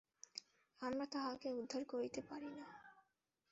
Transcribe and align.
আমরা 0.81 1.05
তাহাকে 1.05 1.47
উদ্ধার 1.51 1.83
করিতে 1.85 2.21
পারি 2.21 2.49
না। 2.57 2.65